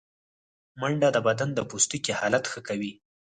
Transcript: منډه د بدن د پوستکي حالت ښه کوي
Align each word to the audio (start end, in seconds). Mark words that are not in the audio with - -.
منډه 0.79 1.09
د 1.15 1.17
بدن 1.27 1.49
د 1.53 1.59
پوستکي 1.69 2.13
حالت 2.19 2.43
ښه 2.51 2.59
کوي 2.67 2.91